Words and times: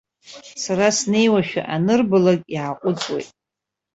Сара 0.63 0.87
снеиуашәа 0.97 1.61
анырбалак 1.75 2.41
иааҟәыҵуеит. 2.55 3.29